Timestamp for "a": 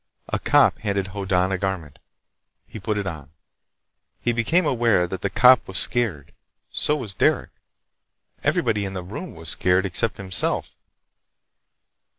0.29-0.39, 1.51-1.59